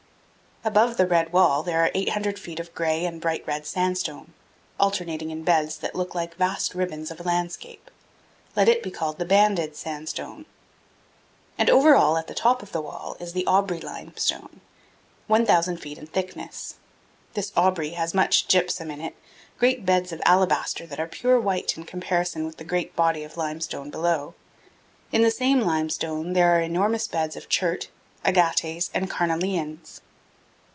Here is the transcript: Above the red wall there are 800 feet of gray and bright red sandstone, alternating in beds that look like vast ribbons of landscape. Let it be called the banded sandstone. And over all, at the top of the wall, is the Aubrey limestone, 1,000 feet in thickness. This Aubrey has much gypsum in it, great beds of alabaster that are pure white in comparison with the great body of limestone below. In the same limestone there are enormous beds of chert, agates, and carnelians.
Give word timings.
Above 0.63 0.95
the 0.95 1.07
red 1.07 1.33
wall 1.33 1.63
there 1.63 1.81
are 1.83 1.89
800 1.95 2.37
feet 2.37 2.59
of 2.59 2.71
gray 2.75 3.03
and 3.03 3.19
bright 3.19 3.43
red 3.47 3.65
sandstone, 3.65 4.31
alternating 4.79 5.31
in 5.31 5.41
beds 5.43 5.77
that 5.77 5.95
look 5.95 6.13
like 6.13 6.35
vast 6.35 6.75
ribbons 6.75 7.09
of 7.09 7.25
landscape. 7.25 7.89
Let 8.55 8.69
it 8.69 8.83
be 8.83 8.91
called 8.91 9.17
the 9.17 9.25
banded 9.25 9.75
sandstone. 9.75 10.45
And 11.57 11.67
over 11.67 11.95
all, 11.95 12.15
at 12.15 12.27
the 12.27 12.35
top 12.35 12.61
of 12.61 12.73
the 12.73 12.81
wall, 12.81 13.17
is 13.19 13.33
the 13.33 13.47
Aubrey 13.47 13.79
limestone, 13.79 14.61
1,000 15.25 15.77
feet 15.77 15.97
in 15.97 16.05
thickness. 16.05 16.75
This 17.33 17.51
Aubrey 17.57 17.93
has 17.93 18.13
much 18.13 18.47
gypsum 18.47 18.91
in 18.91 19.01
it, 19.01 19.15
great 19.57 19.83
beds 19.83 20.11
of 20.11 20.21
alabaster 20.25 20.85
that 20.85 20.99
are 20.99 21.07
pure 21.07 21.39
white 21.39 21.75
in 21.75 21.85
comparison 21.85 22.45
with 22.45 22.57
the 22.57 22.63
great 22.63 22.95
body 22.95 23.23
of 23.23 23.35
limestone 23.35 23.89
below. 23.89 24.35
In 25.11 25.23
the 25.23 25.31
same 25.31 25.59
limestone 25.61 26.33
there 26.33 26.55
are 26.55 26.61
enormous 26.61 27.07
beds 27.07 27.35
of 27.35 27.49
chert, 27.49 27.89
agates, 28.23 28.91
and 28.93 29.09
carnelians. 29.09 30.01